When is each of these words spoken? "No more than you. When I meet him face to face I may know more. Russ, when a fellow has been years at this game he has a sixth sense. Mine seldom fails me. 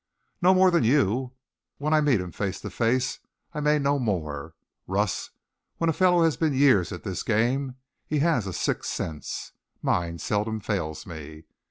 "No 0.41 0.55
more 0.55 0.71
than 0.71 0.83
you. 0.83 1.33
When 1.77 1.93
I 1.93 2.01
meet 2.01 2.21
him 2.21 2.31
face 2.31 2.59
to 2.61 2.71
face 2.71 3.19
I 3.53 3.59
may 3.59 3.77
know 3.77 3.99
more. 3.99 4.55
Russ, 4.87 5.29
when 5.77 5.91
a 5.91 5.93
fellow 5.93 6.23
has 6.23 6.35
been 6.37 6.53
years 6.55 6.91
at 6.91 7.03
this 7.03 7.21
game 7.21 7.75
he 8.07 8.17
has 8.17 8.47
a 8.47 8.51
sixth 8.53 8.91
sense. 8.91 9.51
Mine 9.83 10.17
seldom 10.17 10.59
fails 10.59 11.05
me. 11.05 11.43